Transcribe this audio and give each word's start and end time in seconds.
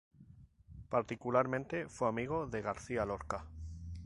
Particularmente 0.89 1.87
fue 1.87 2.09
amigo 2.09 2.47
de 2.47 2.63
García 2.63 3.05
Lorca. 3.05 3.45